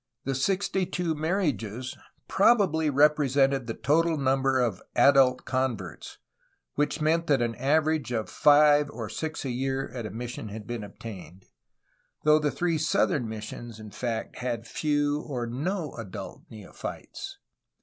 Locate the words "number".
4.17-4.59